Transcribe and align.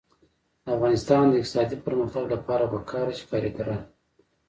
د 0.63 0.65
افغانستان 0.75 1.23
د 1.29 1.33
اقتصادي 1.41 1.77
پرمختګ 1.85 2.23
لپاره 2.35 2.63
پکار 2.73 3.05
ده 3.09 3.13
چې 3.17 3.23
کارګران 3.31 3.79
وي. 3.83 3.91